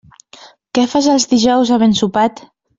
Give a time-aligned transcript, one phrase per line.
[0.77, 2.47] Què fas els dijous havent sopat?